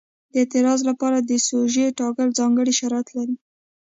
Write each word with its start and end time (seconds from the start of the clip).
د 0.31 0.33
اعتراض 0.41 0.79
لپاره 0.89 1.17
د 1.19 1.31
سوژې 1.47 1.85
ټاکل 1.99 2.27
ځانګړي 2.39 2.73
شرایط 2.79 3.07
لري. 3.17 3.35